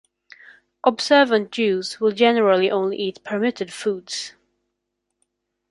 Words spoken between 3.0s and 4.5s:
permitted foods.